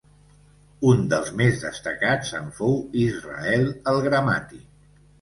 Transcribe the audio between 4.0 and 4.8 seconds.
Gramàtic.